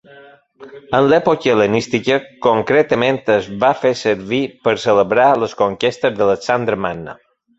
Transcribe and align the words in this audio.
En 0.99 1.09
l'època 1.09 1.49
hel·lenística, 1.51 2.17
concretament 2.45 3.19
es 3.35 3.51
va 3.65 3.71
fer 3.83 3.93
servir 4.01 4.41
per 4.69 4.75
celebrar 4.87 5.29
les 5.45 5.57
conquestes 5.63 6.19
d'Alexandre 6.23 6.83
Magne. 6.87 7.17